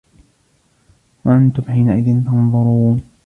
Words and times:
وأنتم 1.25 1.63
حينئذ 1.63 2.21
تنظرون 2.25 3.03